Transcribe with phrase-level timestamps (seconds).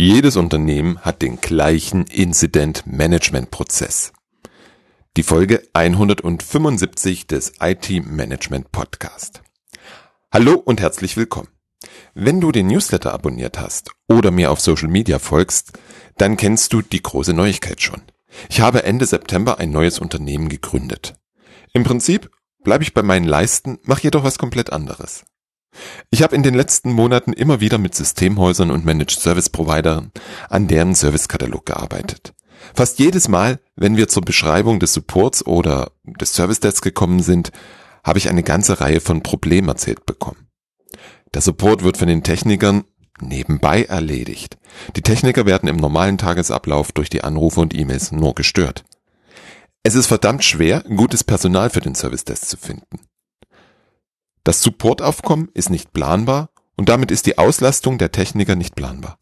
[0.00, 4.12] Jedes Unternehmen hat den gleichen Incident Management Prozess.
[5.16, 9.42] Die Folge 175 des IT Management Podcast.
[10.32, 11.48] Hallo und herzlich willkommen.
[12.14, 15.72] Wenn du den Newsletter abonniert hast oder mir auf Social Media folgst,
[16.16, 18.02] dann kennst du die große Neuigkeit schon.
[18.48, 21.14] Ich habe Ende September ein neues Unternehmen gegründet.
[21.72, 22.30] Im Prinzip
[22.62, 25.24] bleibe ich bei meinen Leisten, mache jedoch was komplett anderes.
[26.10, 30.10] Ich habe in den letzten Monaten immer wieder mit Systemhäusern und Managed Service Providern
[30.48, 32.32] an deren Servicekatalog gearbeitet.
[32.74, 37.52] Fast jedes Mal, wenn wir zur Beschreibung des Supports oder des Service Desks gekommen sind,
[38.04, 40.48] habe ich eine ganze Reihe von Problemen erzählt bekommen.
[41.34, 42.84] Der Support wird von den Technikern
[43.20, 44.56] nebenbei erledigt.
[44.96, 48.84] Die Techniker werden im normalen Tagesablauf durch die Anrufe und E-Mails nur gestört.
[49.82, 53.00] Es ist verdammt schwer, gutes Personal für den Service Desk zu finden.
[54.44, 59.18] Das Supportaufkommen ist nicht planbar und damit ist die Auslastung der Techniker nicht planbar.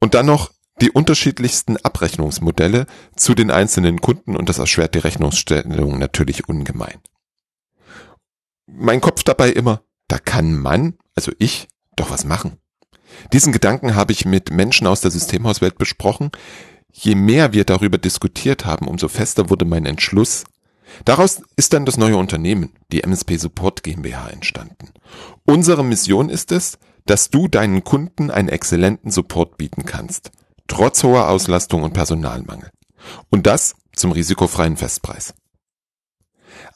[0.00, 2.86] Und dann noch die unterschiedlichsten Abrechnungsmodelle
[3.16, 6.98] zu den einzelnen Kunden und das erschwert die Rechnungsstellung natürlich ungemein.
[8.66, 12.58] Mein Kopf dabei immer, da kann man, also ich, doch was machen.
[13.32, 16.30] Diesen Gedanken habe ich mit Menschen aus der Systemhauswelt besprochen.
[16.90, 20.44] Je mehr wir darüber diskutiert haben, umso fester wurde mein Entschluss,
[21.04, 24.90] Daraus ist dann das neue Unternehmen, die MSP Support GmbH, entstanden.
[25.46, 30.30] Unsere Mission ist es, dass du deinen Kunden einen exzellenten Support bieten kannst,
[30.68, 32.70] trotz hoher Auslastung und Personalmangel.
[33.30, 35.34] Und das zum risikofreien Festpreis.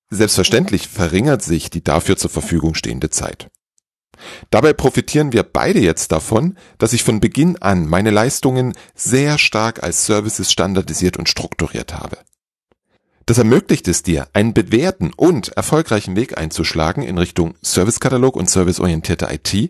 [0.10, 3.50] Selbstverständlich verringert sich die dafür zur Verfügung stehende Zeit.
[4.50, 9.84] Dabei profitieren wir beide jetzt davon, dass ich von Beginn an meine Leistungen sehr stark
[9.84, 12.18] als Services standardisiert und strukturiert habe.
[13.28, 19.28] Das ermöglicht es dir, einen bewährten und erfolgreichen Weg einzuschlagen in Richtung Servicekatalog und serviceorientierte
[19.30, 19.70] IT,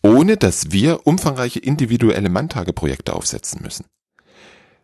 [0.00, 3.86] ohne dass wir umfangreiche individuelle Manntageprojekte aufsetzen müssen.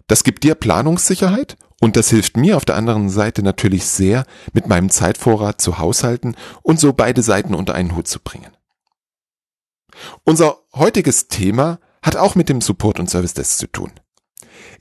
[0.09, 4.67] Das gibt dir Planungssicherheit und das hilft mir auf der anderen Seite natürlich sehr, mit
[4.67, 8.51] meinem Zeitvorrat zu haushalten und so beide Seiten unter einen Hut zu bringen.
[10.25, 13.93] Unser heutiges Thema hat auch mit dem Support und Service Desk zu tun.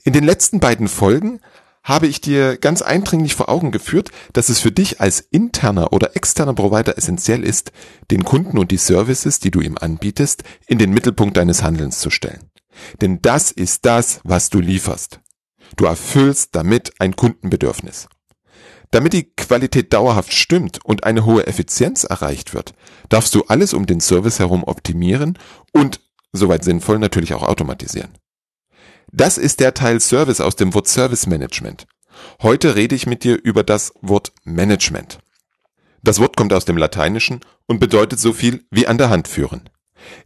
[0.02, 1.40] In den letzten beiden Folgen
[1.82, 6.16] habe ich dir ganz eindringlich vor Augen geführt, dass es für dich als interner oder
[6.16, 7.72] externer Provider essentiell ist,
[8.10, 12.10] den Kunden und die Services, die du ihm anbietest, in den Mittelpunkt deines Handelns zu
[12.10, 12.50] stellen.
[13.00, 15.20] Denn das ist das, was du lieferst.
[15.76, 18.08] Du erfüllst damit ein Kundenbedürfnis.
[18.90, 22.74] Damit die Qualität dauerhaft stimmt und eine hohe Effizienz erreicht wird,
[23.08, 25.38] darfst du alles um den Service herum optimieren
[25.72, 26.00] und,
[26.32, 28.10] soweit sinnvoll, natürlich auch automatisieren.
[29.12, 31.86] Das ist der Teil Service aus dem Wort Service Management.
[32.42, 35.18] Heute rede ich mit dir über das Wort Management.
[36.02, 39.68] Das Wort kommt aus dem Lateinischen und bedeutet so viel wie an der Hand führen.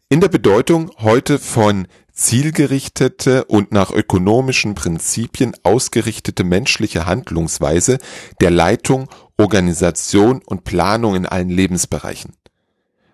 [0.08, 7.98] In der Bedeutung heute von zielgerichtete und nach ökonomischen Prinzipien ausgerichtete menschliche Handlungsweise
[8.40, 12.34] der Leitung, Organisation und Planung in allen Lebensbereichen.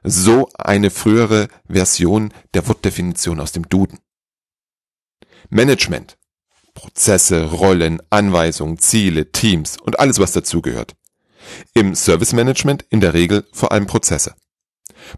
[0.02, 4.00] So eine frühere Version der Wortdefinition aus dem Duden.
[5.50, 6.16] Management.
[6.74, 10.94] Prozesse, Rollen, Anweisungen, Ziele, Teams und alles, was dazugehört.
[11.74, 14.34] Im Service Management in der Regel vor allem Prozesse.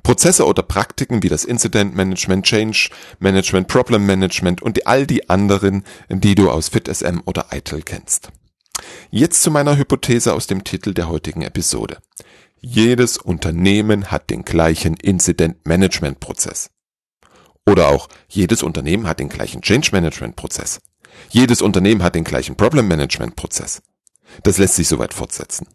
[0.03, 2.89] Prozesse oder Praktiken wie das Incident Management, Change
[3.19, 8.29] Management, Problem Management und all die anderen, die du aus FitSM oder ITIL kennst.
[9.11, 11.99] Jetzt zu meiner Hypothese aus dem Titel der heutigen Episode.
[12.61, 16.71] Jedes Unternehmen hat den gleichen Incident Management Prozess.
[17.67, 20.81] Oder auch, jedes Unternehmen hat den gleichen Change Management Prozess.
[21.29, 23.83] Jedes Unternehmen hat den gleichen Problem Management Prozess.
[24.43, 25.67] Das lässt sich soweit fortsetzen.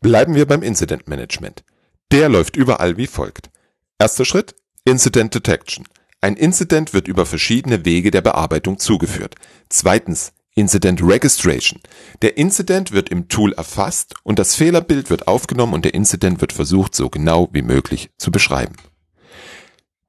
[0.00, 1.64] Bleiben wir beim Incident Management.
[2.12, 3.50] Der läuft überall wie folgt.
[3.98, 5.86] Erster Schritt, Incident Detection.
[6.20, 9.34] Ein Incident wird über verschiedene Wege der Bearbeitung zugeführt.
[9.68, 11.80] Zweitens, Incident Registration.
[12.22, 16.52] Der Incident wird im Tool erfasst und das Fehlerbild wird aufgenommen und der Incident wird
[16.52, 18.76] versucht, so genau wie möglich zu beschreiben.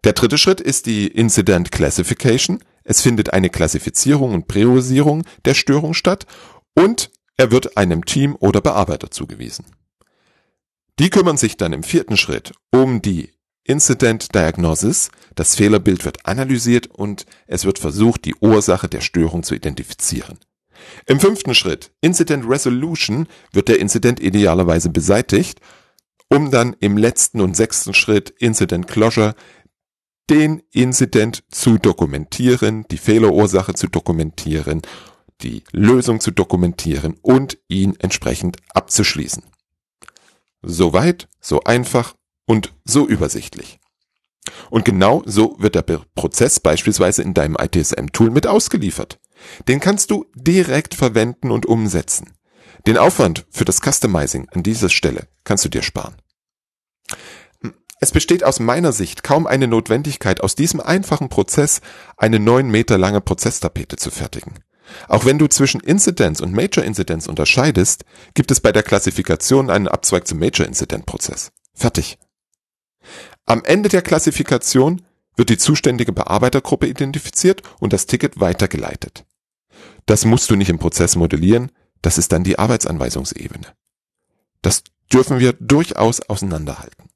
[0.07, 2.63] Der dritte Schritt ist die Incident Classification.
[2.85, 6.25] Es findet eine Klassifizierung und Priorisierung der Störung statt
[6.75, 9.65] und er wird einem Team oder Bearbeiter zugewiesen.
[10.97, 13.33] Die kümmern sich dann im vierten Schritt um die
[13.65, 15.11] Incident Diagnosis.
[15.35, 20.37] Das Fehlerbild wird analysiert und es wird versucht, die Ursache der Störung zu identifizieren.
[21.05, 25.59] Im fünften Schritt, Incident Resolution, wird der Incident idealerweise beseitigt,
[26.29, 29.35] um dann im letzten und sechsten Schritt, Incident Closure,
[30.29, 34.81] den Incident zu dokumentieren, die Fehlerursache zu dokumentieren,
[35.41, 39.43] die Lösung zu dokumentieren und ihn entsprechend abzuschließen.
[40.61, 42.15] Soweit, so einfach
[42.45, 43.79] und so übersichtlich.
[44.69, 45.83] Und genau so wird der
[46.15, 49.19] Prozess beispielsweise in deinem ITSM-Tool mit ausgeliefert.
[49.67, 52.33] Den kannst du direkt verwenden und umsetzen.
[52.85, 56.15] Den Aufwand für das Customizing an dieser Stelle kannst du dir sparen.
[57.99, 61.81] Es besteht aus meiner Sicht kaum eine Notwendigkeit, aus diesem einfachen Prozess
[62.15, 64.59] eine neun Meter lange Prozesstapete zu fertigen.
[65.07, 68.05] Auch wenn du zwischen Incidents und Major Incidents unterscheidest,
[68.35, 71.51] gibt es bei der Klassifikation einen Abzweig zum Major Incident Prozess.
[71.73, 72.17] Fertig.
[73.45, 75.01] Am Ende der Klassifikation
[75.35, 79.25] wird die zuständige Bearbeitergruppe identifiziert und das Ticket weitergeleitet.
[80.05, 81.71] Das musst du nicht im Prozess modellieren,
[82.01, 83.67] das ist dann die Arbeitsanweisungsebene.
[84.61, 87.06] Das dürfen wir durchaus auseinanderhalten.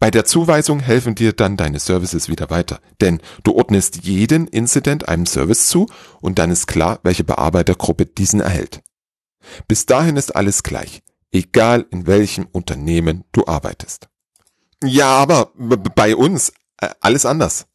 [0.00, 5.08] Bei der Zuweisung helfen dir dann deine Services wieder weiter, denn du ordnest jeden Incident
[5.08, 5.88] einem Service zu
[6.20, 8.80] und dann ist klar, welche Bearbeitergruppe diesen erhält.
[9.66, 11.02] Bis dahin ist alles gleich,
[11.32, 14.08] egal in welchem Unternehmen du arbeitest.
[14.84, 17.66] Ja, aber bei uns äh, alles anders.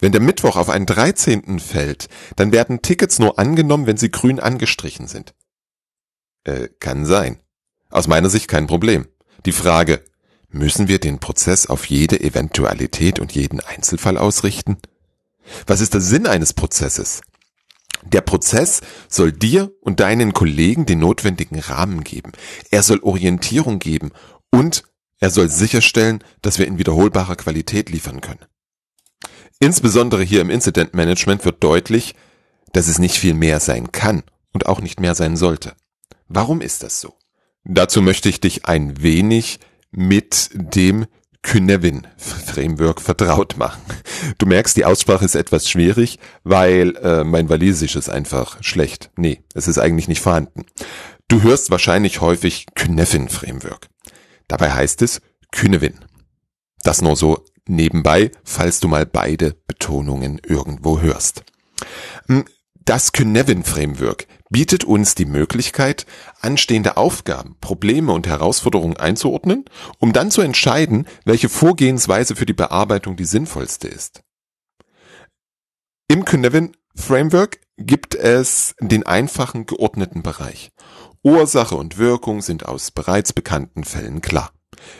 [0.00, 1.60] Wenn der Mittwoch auf einen 13.
[1.60, 5.34] fällt, dann werden Tickets nur angenommen, wenn sie grün angestrichen sind.
[6.42, 7.38] Äh, kann sein.
[7.90, 9.06] Aus meiner Sicht kein Problem.
[9.46, 10.04] Die Frage,
[10.54, 14.76] Müssen wir den Prozess auf jede Eventualität und jeden Einzelfall ausrichten?
[15.66, 17.22] Was ist der Sinn eines Prozesses?
[18.04, 22.30] Der Prozess soll dir und deinen Kollegen den notwendigen Rahmen geben.
[22.70, 24.12] Er soll Orientierung geben
[24.52, 24.84] und
[25.18, 28.46] er soll sicherstellen, dass wir in wiederholbarer Qualität liefern können.
[29.58, 32.14] Insbesondere hier im Incident Management wird deutlich,
[32.72, 34.22] dass es nicht viel mehr sein kann
[34.52, 35.74] und auch nicht mehr sein sollte.
[36.28, 37.14] Warum ist das so?
[37.64, 39.58] Dazu möchte ich dich ein wenig
[39.96, 41.06] mit dem
[41.42, 43.82] Kynevin Framework vertraut machen.
[44.38, 49.10] Du merkst, die Aussprache ist etwas schwierig, weil äh, mein Walisisch ist einfach schlecht.
[49.16, 50.64] Nee, es ist eigentlich nicht vorhanden.
[51.28, 53.88] Du hörst wahrscheinlich häufig Kynevin Framework.
[54.48, 55.20] Dabei heißt es
[55.52, 55.94] Kynevin.
[56.82, 61.44] Das nur so nebenbei, falls du mal beide Betonungen irgendwo hörst.
[62.84, 66.04] Das Kynevin Framework bietet uns die Möglichkeit,
[66.40, 69.64] anstehende Aufgaben, Probleme und Herausforderungen einzuordnen,
[69.98, 74.22] um dann zu entscheiden, welche Vorgehensweise für die Bearbeitung die sinnvollste ist.
[76.08, 80.70] Im Kynevin Framework gibt es den einfachen geordneten Bereich.
[81.22, 84.52] Ursache und Wirkung sind aus bereits bekannten Fällen klar.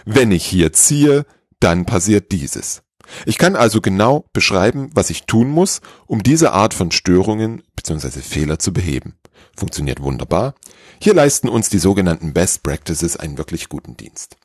[0.06, 1.26] Wenn ich hier ziehe,
[1.60, 2.83] dann passiert dieses.
[3.26, 8.20] Ich kann also genau beschreiben, was ich tun muss, um diese Art von Störungen bzw.
[8.20, 9.14] Fehler zu beheben.
[9.56, 10.54] Funktioniert wunderbar.
[11.00, 14.36] Hier leisten uns die sogenannten Best Practices einen wirklich guten Dienst.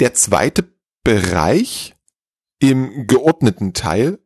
[0.00, 0.64] Der zweite
[1.04, 1.94] Bereich
[2.60, 4.18] im geordneten Teil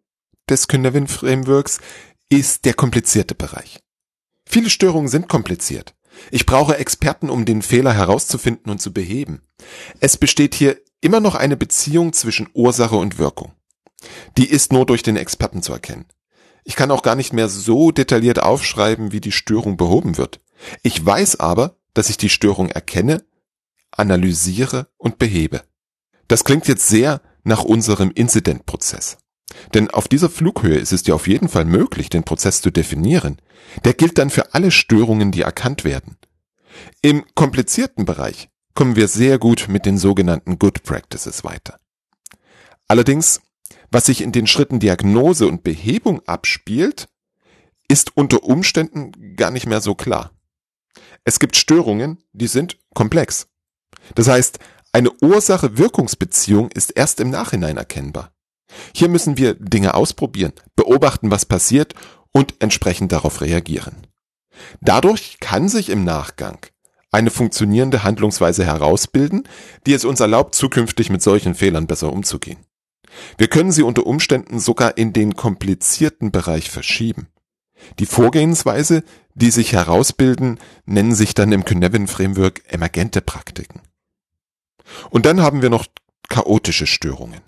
[0.48, 1.80] des Kynavin Frameworks
[2.28, 3.80] ist der komplizierte Bereich.
[4.48, 5.94] Viele Störungen sind kompliziert.
[6.30, 9.42] Ich brauche Experten, um den Fehler herauszufinden und zu beheben.
[10.00, 13.52] Es besteht hier immer noch eine Beziehung zwischen Ursache und Wirkung.
[14.38, 16.06] Die ist nur durch den Experten zu erkennen.
[16.64, 20.40] Ich kann auch gar nicht mehr so detailliert aufschreiben, wie die Störung behoben wird.
[20.82, 23.24] Ich weiß aber, dass ich die Störung erkenne,
[23.90, 25.62] analysiere und behebe.
[26.28, 29.18] Das klingt jetzt sehr nach unserem Incident-Prozess.
[29.74, 33.42] Denn auf dieser Flughöhe ist es dir auf jeden Fall möglich, den Prozess zu definieren.
[33.84, 36.16] Der gilt dann für alle Störungen, die erkannt werden.
[37.02, 41.78] Im komplizierten Bereich kommen wir sehr gut mit den sogenannten Good Practices weiter.
[42.88, 43.40] Allerdings,
[43.90, 47.08] was sich in den Schritten Diagnose und Behebung abspielt,
[47.88, 50.30] ist unter Umständen gar nicht mehr so klar.
[51.24, 53.48] Es gibt Störungen, die sind komplex.
[54.14, 54.58] Das heißt,
[54.92, 58.32] eine Ursache-Wirkungsbeziehung ist erst im Nachhinein erkennbar.
[58.94, 61.94] Hier müssen wir Dinge ausprobieren, beobachten, was passiert
[62.32, 64.06] und entsprechend darauf reagieren.
[64.80, 66.58] Dadurch kann sich im Nachgang
[67.12, 69.44] eine funktionierende Handlungsweise herausbilden,
[69.86, 72.58] die es uns erlaubt, zukünftig mit solchen Fehlern besser umzugehen.
[73.36, 77.28] Wir können sie unter Umständen sogar in den komplizierten Bereich verschieben.
[77.98, 79.04] Die Vorgehensweise,
[79.34, 83.82] die sich herausbilden, nennen sich dann im Cynefin Framework emergente Praktiken.
[85.10, 85.86] Und dann haben wir noch
[86.28, 87.40] chaotische Störungen.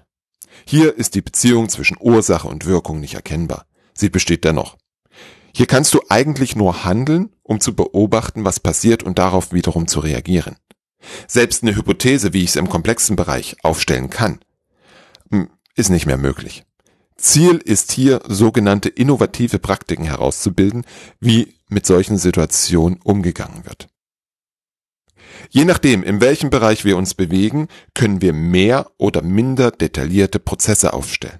[0.66, 3.66] Hier ist die Beziehung zwischen Ursache und Wirkung nicht erkennbar.
[3.94, 4.76] Sie besteht dennoch.
[5.56, 10.00] Hier kannst du eigentlich nur handeln, um zu beobachten, was passiert und darauf wiederum zu
[10.00, 10.56] reagieren.
[11.28, 14.40] Selbst eine Hypothese, wie ich es im komplexen Bereich aufstellen kann,
[15.30, 16.64] hm, ist nicht mehr möglich.
[17.16, 20.84] Ziel ist hier, sogenannte innovative Praktiken herauszubilden,
[21.20, 23.86] wie mit solchen Situationen umgegangen wird.
[25.50, 30.92] Je nachdem, in welchem Bereich wir uns bewegen, können wir mehr oder minder detaillierte Prozesse
[30.92, 31.38] aufstellen.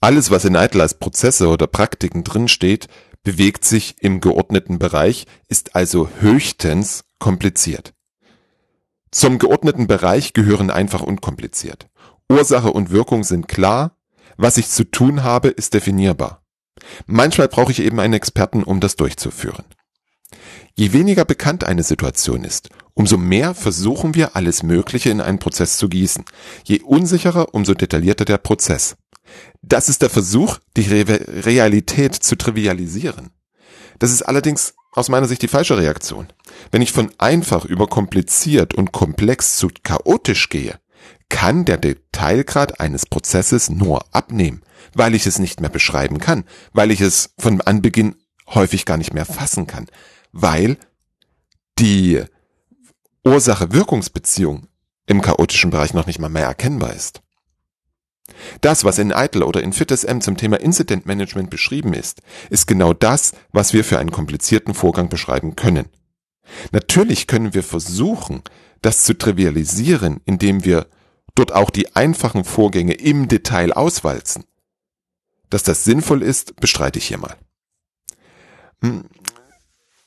[0.00, 2.88] Alles, was in ITIL als Prozesse oder Praktiken drinsteht,
[3.22, 7.94] bewegt sich im geordneten Bereich, ist also höchstens kompliziert.
[9.10, 11.88] Zum geordneten Bereich gehören einfach unkompliziert.
[12.28, 13.96] Ursache und Wirkung sind klar,
[14.36, 16.42] was ich zu tun habe, ist definierbar.
[17.06, 19.64] Manchmal brauche ich eben einen Experten, um das durchzuführen.
[20.74, 25.76] Je weniger bekannt eine Situation ist, umso mehr versuchen wir alles Mögliche in einen Prozess
[25.76, 26.24] zu gießen.
[26.64, 28.96] Je unsicherer, umso detaillierter der Prozess.
[29.62, 33.30] Das ist der Versuch, die Re Realität zu trivialisieren.
[33.98, 36.28] Das ist allerdings aus meiner Sicht die falsche Reaktion.
[36.70, 40.78] Wenn ich von einfach über kompliziert und komplex zu chaotisch gehe,
[41.28, 44.62] kann der Detailgrad eines Prozesses nur abnehmen,
[44.94, 48.16] weil ich es nicht mehr beschreiben kann, weil ich es von Anbeginn
[48.48, 49.86] häufig gar nicht mehr fassen kann,
[50.32, 50.76] weil
[51.78, 52.22] die
[53.24, 54.66] Ursache-Wirkungsbeziehung
[55.06, 57.21] im chaotischen Bereich noch nicht mal mehr erkennbar ist.
[58.60, 62.92] Das, was in ITIL oder in FitSM zum Thema Incident Management beschrieben ist, ist genau
[62.92, 65.88] das, was wir für einen komplizierten Vorgang beschreiben können.
[66.70, 68.42] Natürlich können wir versuchen,
[68.80, 70.86] das zu trivialisieren, indem wir
[71.34, 74.44] dort auch die einfachen Vorgänge im Detail auswalzen.
[75.50, 77.36] Dass das sinnvoll ist, bestreite ich hier mal.
[78.82, 79.04] Hm.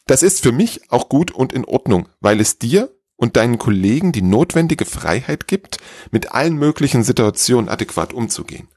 [0.08, 4.12] Das ist für mich auch gut und in Ordnung, weil es dir und deinen Kollegen
[4.12, 5.78] die notwendige Freiheit gibt,
[6.12, 8.68] mit allen möglichen Situationen adäquat umzugehen.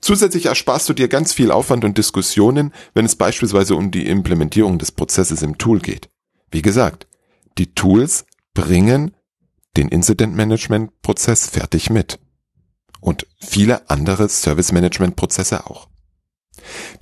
[0.00, 4.78] Zusätzlich ersparst du dir ganz viel Aufwand und Diskussionen, wenn es beispielsweise um die Implementierung
[4.78, 6.08] des Prozesses im Tool geht.
[6.50, 7.06] Wie gesagt,
[7.58, 8.24] die Tools
[8.54, 9.12] bringen
[9.76, 12.18] den Incident Management Prozess fertig mit.
[13.00, 15.88] Und viele andere Service Management Prozesse auch.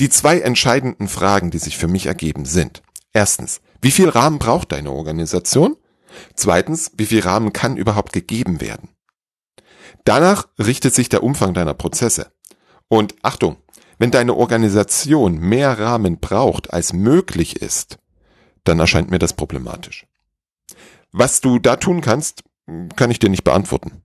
[0.00, 2.82] Die zwei entscheidenden Fragen, die sich für mich ergeben, sind
[3.12, 5.76] erstens, wie viel Rahmen braucht deine Organisation?
[6.34, 8.90] Zweitens, wie viel Rahmen kann überhaupt gegeben werden?
[10.04, 12.32] Danach richtet sich der Umfang deiner Prozesse.
[12.88, 13.56] Und Achtung,
[13.98, 17.98] wenn deine Organisation mehr Rahmen braucht, als möglich ist,
[18.64, 20.06] dann erscheint mir das problematisch.
[21.12, 22.42] Was du da tun kannst,
[22.96, 24.02] kann ich dir nicht beantworten.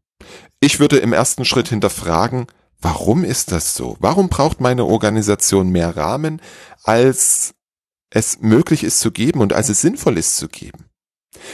[0.59, 2.47] Ich würde im ersten Schritt hinterfragen,
[2.81, 3.97] warum ist das so?
[3.99, 6.41] Warum braucht meine Organisation mehr Rahmen,
[6.83, 7.55] als
[8.09, 10.88] es möglich ist zu geben und als es sinnvoll ist zu geben?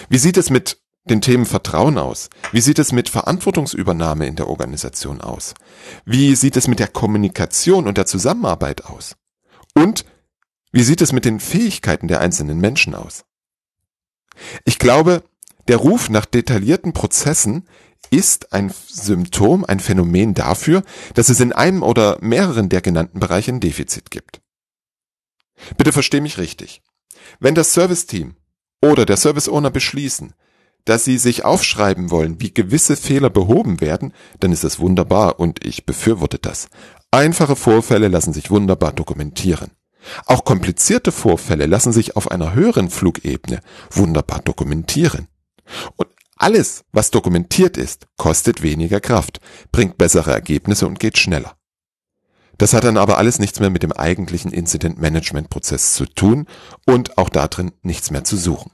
[0.10, 2.29] Wie sieht es mit den Themen Vertrauen aus?
[2.51, 5.53] Wie sieht es mit Verantwortungsübernahme in der Organisation aus?
[6.05, 9.15] Wie sieht es mit der Kommunikation und der Zusammenarbeit aus?
[9.75, 10.05] Und
[10.72, 13.25] wie sieht es mit den Fähigkeiten der einzelnen Menschen aus?
[14.65, 15.24] Ich glaube,
[15.67, 17.67] der Ruf nach detaillierten Prozessen
[18.12, 23.51] ist ein Symptom, ein Phänomen dafür, dass es in einem oder mehreren der genannten Bereiche
[23.51, 24.41] ein Defizit gibt.
[25.77, 26.82] Bitte versteh mich richtig.
[27.39, 28.36] Wenn das Service-Team
[28.92, 30.34] oder der Service Owner beschließen,
[30.86, 35.65] dass sie sich aufschreiben wollen, wie gewisse Fehler behoben werden, dann ist das wunderbar und
[35.65, 36.68] ich befürworte das.
[37.12, 39.72] Einfache Vorfälle lassen sich wunderbar dokumentieren.
[40.27, 45.27] Auch komplizierte Vorfälle lassen sich auf einer höheren Flugebene wunderbar dokumentieren.
[45.96, 49.39] Und alles, was dokumentiert ist, kostet weniger Kraft,
[49.72, 51.56] bringt bessere Ergebnisse und geht schneller.
[52.58, 56.46] Das hat dann aber alles nichts mehr mit dem eigentlichen Incident Management Prozess zu tun
[56.86, 58.72] und auch darin nichts mehr zu suchen.